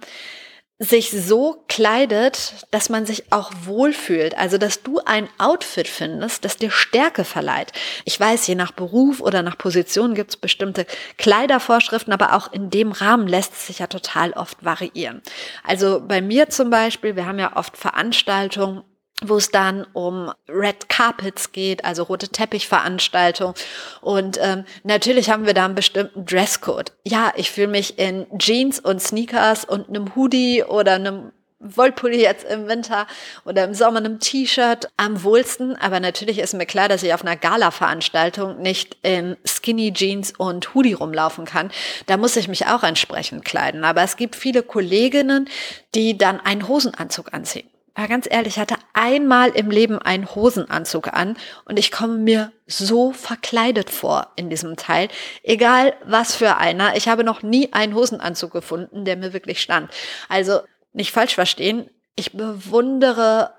[0.79, 4.37] sich so kleidet, dass man sich auch wohlfühlt.
[4.37, 7.71] Also, dass du ein Outfit findest, das dir Stärke verleiht.
[8.05, 10.85] Ich weiß, je nach Beruf oder nach Position gibt es bestimmte
[11.17, 15.23] Kleidervorschriften, aber auch in dem Rahmen lässt es sich ja total oft variieren.
[15.63, 18.83] Also bei mir zum Beispiel, wir haben ja oft Veranstaltungen,
[19.23, 23.55] wo es dann um Red Carpets geht, also rote Teppichveranstaltungen.
[24.01, 26.91] Und ähm, natürlich haben wir da einen bestimmten Dresscode.
[27.03, 32.45] Ja, ich fühle mich in Jeans und Sneakers und einem Hoodie oder einem Wollpulli jetzt
[32.45, 33.07] im Winter
[33.43, 35.75] oder im Sommer einem T-Shirt am wohlsten.
[35.75, 40.75] Aber natürlich ist mir klar, dass ich auf einer Gala-Veranstaltung nicht in Skinny Jeans und
[40.75, 41.71] Hoodie rumlaufen kann.
[42.05, 43.83] Da muss ich mich auch entsprechend kleiden.
[43.83, 45.49] Aber es gibt viele Kolleginnen,
[45.95, 47.67] die dann einen Hosenanzug anziehen.
[47.97, 52.51] Aber ganz ehrlich, ich hatte einmal im Leben einen Hosenanzug an und ich komme mir
[52.67, 55.07] so verkleidet vor in diesem Teil.
[55.41, 56.95] Egal was für einer.
[56.95, 59.89] Ich habe noch nie einen Hosenanzug gefunden, der mir wirklich stand.
[60.29, 60.61] Also
[60.93, 61.89] nicht falsch verstehen.
[62.15, 63.55] Ich bewundere,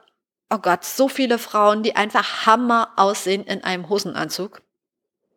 [0.50, 4.62] oh Gott, so viele Frauen, die einfach Hammer aussehen in einem Hosenanzug.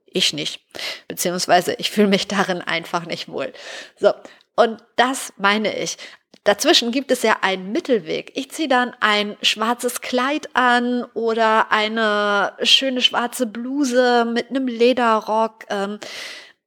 [0.06, 0.62] Ich nicht.
[1.08, 3.52] Beziehungsweise ich fühle mich darin einfach nicht wohl.
[4.00, 4.14] So.
[4.56, 5.98] Und das meine ich.
[6.44, 8.32] Dazwischen gibt es ja einen Mittelweg.
[8.36, 15.66] Ich ziehe dann ein schwarzes Kleid an oder eine schöne schwarze Bluse mit einem Lederrock.
[15.70, 16.00] Ähm,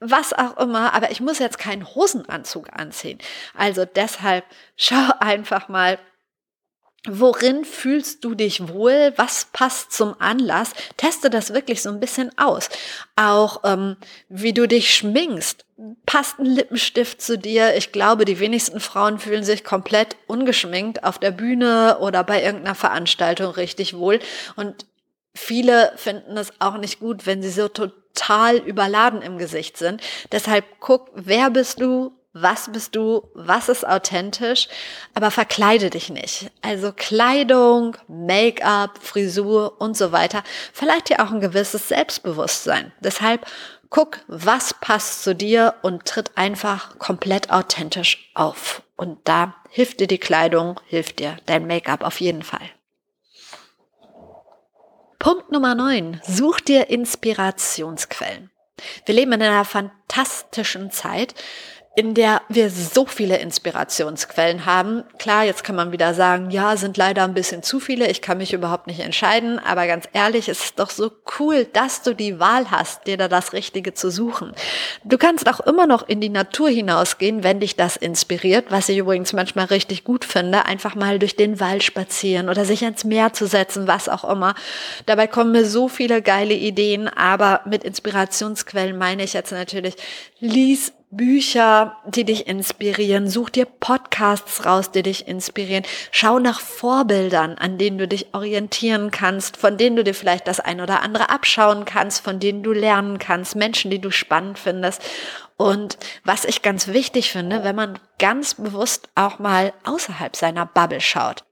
[0.00, 3.18] was auch immer, aber ich muss jetzt keinen Hosenanzug anziehen.
[3.54, 4.44] Also deshalb
[4.76, 5.98] schau einfach mal,
[7.06, 9.12] Worin fühlst du dich wohl?
[9.16, 10.72] Was passt zum Anlass?
[10.96, 12.70] Teste das wirklich so ein bisschen aus.
[13.14, 13.96] Auch ähm,
[14.30, 15.66] wie du dich schminkst.
[16.06, 17.76] Passt ein Lippenstift zu dir?
[17.76, 22.74] Ich glaube, die wenigsten Frauen fühlen sich komplett ungeschminkt auf der Bühne oder bei irgendeiner
[22.74, 24.18] Veranstaltung richtig wohl.
[24.56, 24.86] Und
[25.34, 30.00] viele finden es auch nicht gut, wenn sie so total überladen im Gesicht sind.
[30.32, 32.12] Deshalb guck, wer bist du?
[32.34, 34.68] Was bist du, was ist authentisch,
[35.14, 36.50] aber verkleide dich nicht.
[36.62, 40.42] Also Kleidung, Make-up, Frisur und so weiter
[40.72, 42.92] verleiht dir auch ein gewisses Selbstbewusstsein.
[43.00, 43.46] Deshalb
[43.88, 48.82] guck, was passt zu dir und tritt einfach komplett authentisch auf.
[48.96, 52.68] Und da hilft dir die Kleidung, hilft dir dein Make-up auf jeden Fall.
[55.20, 56.20] Punkt Nummer 9.
[56.26, 58.50] Such dir Inspirationsquellen.
[59.06, 61.34] Wir leben in einer fantastischen Zeit,
[61.96, 65.04] in der wir so viele Inspirationsquellen haben.
[65.18, 68.38] Klar, jetzt kann man wieder sagen, ja, sind leider ein bisschen zu viele, ich kann
[68.38, 72.40] mich überhaupt nicht entscheiden, aber ganz ehrlich, es ist doch so cool, dass du die
[72.40, 74.52] Wahl hast, dir da das Richtige zu suchen.
[75.04, 78.98] Du kannst auch immer noch in die Natur hinausgehen, wenn dich das inspiriert, was ich
[78.98, 83.32] übrigens manchmal richtig gut finde, einfach mal durch den Wald spazieren oder sich ans Meer
[83.32, 84.56] zu setzen, was auch immer.
[85.06, 89.94] Dabei kommen mir so viele geile Ideen, aber mit Inspirationsquellen meine ich jetzt natürlich,
[90.40, 93.28] lies Bücher, die dich inspirieren.
[93.28, 95.84] Such dir Podcasts raus, die dich inspirieren.
[96.10, 100.60] Schau nach Vorbildern, an denen du dich orientieren kannst, von denen du dir vielleicht das
[100.60, 105.02] ein oder andere abschauen kannst, von denen du lernen kannst, Menschen, die du spannend findest.
[105.56, 111.00] Und was ich ganz wichtig finde, wenn man ganz bewusst auch mal außerhalb seiner Bubble
[111.00, 111.44] schaut.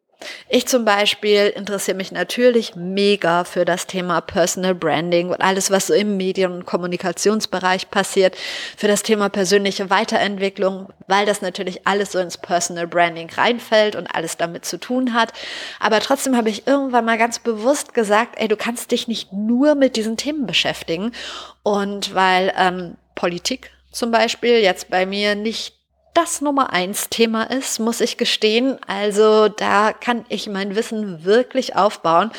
[0.48, 5.86] Ich zum Beispiel interessiere mich natürlich mega für das Thema Personal Branding und alles, was
[5.88, 8.36] so im Medien- und Kommunikationsbereich passiert,
[8.76, 14.06] für das Thema persönliche Weiterentwicklung, weil das natürlich alles so ins Personal Branding reinfällt und
[14.14, 15.32] alles damit zu tun hat.
[15.80, 19.74] Aber trotzdem habe ich irgendwann mal ganz bewusst gesagt, ey, du kannst dich nicht nur
[19.74, 21.12] mit diesen Themen beschäftigen.
[21.62, 25.81] Und weil ähm, Politik zum Beispiel jetzt bei mir nicht
[26.14, 28.78] das Nummer eins Thema ist, muss ich gestehen.
[28.86, 32.30] Also da kann ich mein Wissen wirklich aufbauen.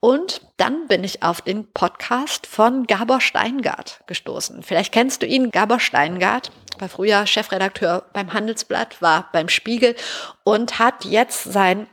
[0.00, 4.62] Und dann bin ich auf den Podcast von Gabor Steingart gestoßen.
[4.62, 9.94] Vielleicht kennst du ihn, Gabor Steingart war früher Chefredakteur beim Handelsblatt, war beim Spiegel
[10.42, 11.86] und hat jetzt sein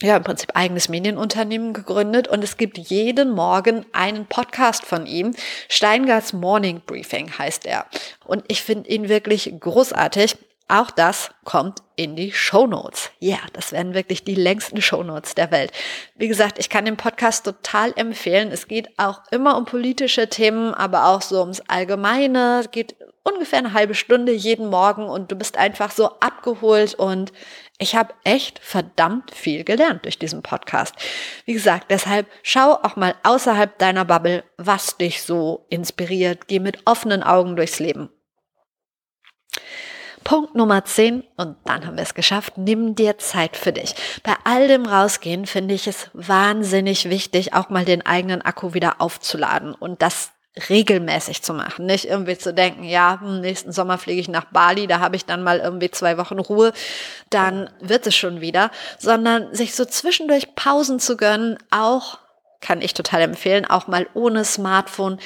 [0.00, 5.34] ja, im Prinzip eigenes Medienunternehmen gegründet und es gibt jeden Morgen einen Podcast von ihm.
[5.68, 7.86] Steingarts Morning Briefing heißt er.
[8.24, 10.36] Und ich finde ihn wirklich großartig.
[10.70, 13.10] Auch das kommt in die Show Notes.
[13.20, 15.72] Ja, yeah, das werden wirklich die längsten Show Notes der Welt.
[16.14, 18.52] Wie gesagt, ich kann den Podcast total empfehlen.
[18.52, 22.60] Es geht auch immer um politische Themen, aber auch so ums Allgemeine.
[22.60, 27.32] Es geht ungefähr eine halbe Stunde jeden Morgen und du bist einfach so abgeholt und
[27.78, 30.94] ich habe echt verdammt viel gelernt durch diesen Podcast.
[31.46, 36.46] Wie gesagt, deshalb schau auch mal außerhalb deiner Bubble, was dich so inspiriert.
[36.46, 38.10] Geh mit offenen Augen durchs Leben.
[40.28, 42.58] Punkt Nummer 10 und dann haben wir es geschafft.
[42.58, 43.94] Nimm dir Zeit für dich.
[44.22, 49.00] Bei all dem Rausgehen finde ich es wahnsinnig wichtig, auch mal den eigenen Akku wieder
[49.00, 50.32] aufzuladen und das
[50.68, 51.86] regelmäßig zu machen.
[51.86, 55.42] Nicht irgendwie zu denken, ja, nächsten Sommer fliege ich nach Bali, da habe ich dann
[55.42, 56.74] mal irgendwie zwei Wochen Ruhe,
[57.30, 62.18] dann wird es schon wieder, sondern sich so zwischendurch Pausen zu gönnen, auch
[62.60, 65.18] kann ich total empfehlen, auch mal ohne Smartphone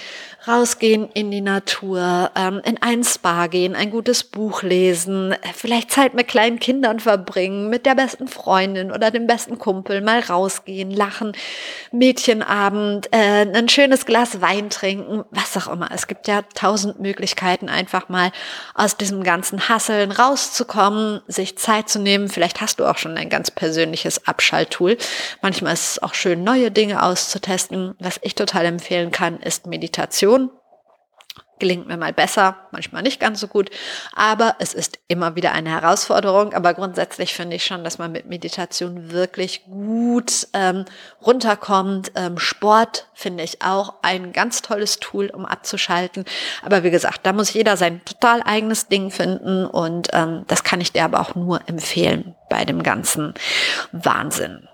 [0.47, 6.15] rausgehen in die Natur, ähm, in einen Spa gehen, ein gutes Buch lesen, vielleicht Zeit
[6.15, 11.33] mit kleinen Kindern verbringen, mit der besten Freundin oder dem besten Kumpel, mal rausgehen, lachen,
[11.91, 15.89] Mädchenabend, äh, ein schönes Glas Wein trinken, was auch immer.
[15.93, 18.33] Es gibt ja tausend Möglichkeiten, einfach mal
[18.75, 22.29] aus diesem ganzen Hasseln rauszukommen, sich Zeit zu nehmen.
[22.29, 24.99] Vielleicht hast du auch schon ein ganz persönliches Abschalttool.
[25.41, 27.95] Manchmal ist es auch schön, neue Dinge auszutesten.
[27.99, 30.51] Was ich total empfehlen kann, ist Meditation.
[31.59, 33.71] Gelingt mir mal besser, manchmal nicht ganz so gut,
[34.17, 36.55] aber es ist immer wieder eine Herausforderung.
[36.55, 40.85] Aber grundsätzlich finde ich schon, dass man mit Meditation wirklich gut ähm,
[41.25, 42.11] runterkommt.
[42.17, 46.25] Ähm, Sport finde ich auch ein ganz tolles Tool, um abzuschalten.
[46.65, 50.81] Aber wie gesagt, da muss jeder sein total eigenes Ding finden und ähm, das kann
[50.81, 53.35] ich dir aber auch nur empfehlen bei dem ganzen
[53.93, 54.67] Wahnsinn.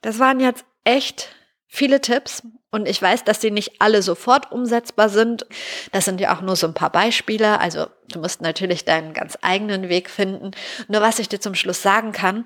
[0.00, 1.28] Das waren jetzt echt
[1.72, 2.42] viele Tipps.
[2.70, 5.46] Und ich weiß, dass die nicht alle sofort umsetzbar sind.
[5.90, 7.58] Das sind ja auch nur so ein paar Beispiele.
[7.60, 10.52] Also du musst natürlich deinen ganz eigenen Weg finden.
[10.88, 12.44] Nur was ich dir zum Schluss sagen kann,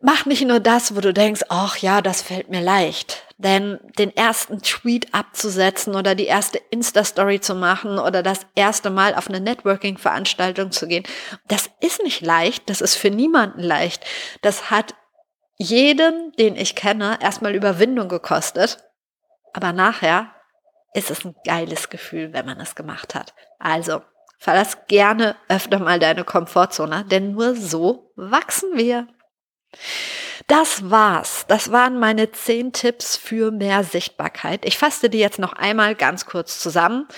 [0.00, 3.24] mach nicht nur das, wo du denkst, ach ja, das fällt mir leicht.
[3.38, 9.14] Denn den ersten Tweet abzusetzen oder die erste Insta-Story zu machen oder das erste Mal
[9.14, 11.04] auf eine Networking-Veranstaltung zu gehen,
[11.46, 12.68] das ist nicht leicht.
[12.70, 14.04] Das ist für niemanden leicht.
[14.42, 14.94] Das hat
[15.56, 18.78] jeden, den ich kenne, erstmal Überwindung gekostet.
[19.52, 20.30] Aber nachher
[20.94, 23.34] ist es ein geiles Gefühl, wenn man es gemacht hat.
[23.58, 24.02] Also,
[24.38, 29.06] verlass gerne öfter mal deine Komfortzone, denn nur so wachsen wir.
[30.46, 31.46] Das war's.
[31.48, 34.64] Das waren meine zehn Tipps für mehr Sichtbarkeit.
[34.64, 37.08] Ich fasse die jetzt noch einmal ganz kurz zusammen.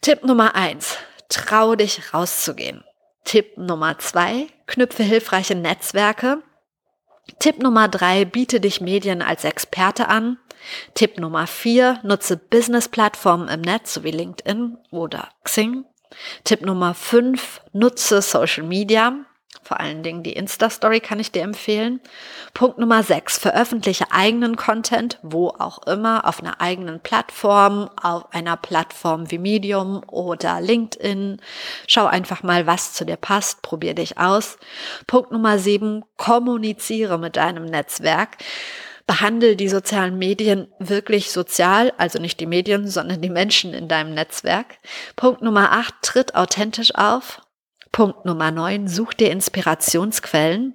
[0.00, 0.96] Tipp Nummer eins:
[1.28, 2.82] Trau dich rauszugehen.
[3.24, 6.42] Tipp Nummer zwei: Knüpfe hilfreiche Netzwerke.
[7.38, 10.38] Tipp Nummer drei: Biete dich Medien als Experte an.
[10.94, 15.84] Tipp Nummer vier, nutze Business-Plattformen im Netz sowie LinkedIn oder Xing.
[16.44, 19.26] Tipp Nummer fünf, nutze Social Media.
[19.62, 22.00] Vor allen Dingen die Insta-Story kann ich dir empfehlen.
[22.52, 23.38] Punkt Nummer 6.
[23.38, 30.02] Veröffentliche eigenen Content, wo auch immer, auf einer eigenen Plattform, auf einer Plattform wie Medium
[30.08, 31.40] oder LinkedIn.
[31.86, 33.62] Schau einfach mal, was zu dir passt.
[33.62, 34.58] Probier dich aus.
[35.06, 36.04] Punkt Nummer 7.
[36.16, 38.38] Kommuniziere mit deinem Netzwerk
[39.06, 44.14] behandle die sozialen Medien wirklich sozial, also nicht die Medien, sondern die Menschen in deinem
[44.14, 44.78] Netzwerk.
[45.16, 47.43] Punkt Nummer 8, tritt authentisch auf.
[47.94, 50.74] Punkt Nummer 9, such dir Inspirationsquellen.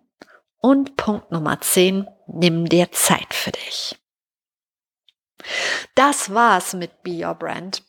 [0.62, 3.98] Und Punkt Nummer 10, nimm dir Zeit für dich.
[5.96, 7.84] Das war's mit Be Your Brand.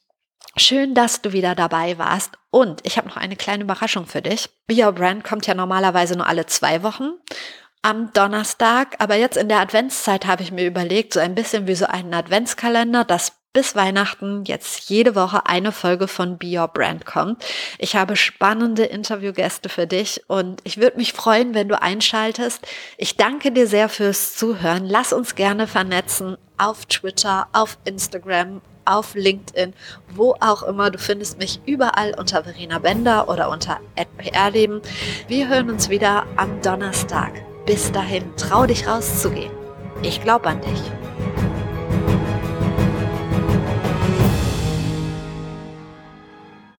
[0.56, 2.38] Schön, dass du wieder dabei warst.
[2.50, 4.48] Und ich habe noch eine kleine Überraschung für dich.
[4.66, 7.12] Be Your Brand kommt ja normalerweise nur alle zwei Wochen
[7.82, 8.96] am Donnerstag.
[8.98, 12.14] Aber jetzt in der Adventszeit habe ich mir überlegt, so ein bisschen wie so einen
[12.14, 17.44] Adventskalender, dass bis Weihnachten jetzt jede Woche eine Folge von Be Your Brand kommt.
[17.78, 22.66] Ich habe spannende Interviewgäste für dich und ich würde mich freuen, wenn du einschaltest.
[22.96, 24.86] Ich danke dir sehr fürs Zuhören.
[24.86, 29.74] Lass uns gerne vernetzen auf Twitter, auf Instagram, auf LinkedIn,
[30.14, 30.90] wo auch immer.
[30.90, 33.80] Du findest mich überall unter Verena Bender oder unter
[34.16, 34.80] @prleben.
[35.26, 37.32] Wir hören uns wieder am Donnerstag.
[37.66, 39.52] Bis dahin, trau dich rauszugehen.
[40.02, 41.09] Ich glaube an dich.